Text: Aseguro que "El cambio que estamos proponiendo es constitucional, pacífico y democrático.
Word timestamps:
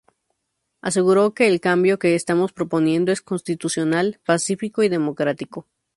Aseguro 0.81 1.35
que 1.35 1.45
"El 1.47 1.61
cambio 1.61 1.99
que 1.99 2.15
estamos 2.15 2.53
proponiendo 2.53 3.11
es 3.11 3.21
constitucional, 3.21 4.19
pacífico 4.25 4.81
y 4.81 4.89
democrático. 4.89 5.67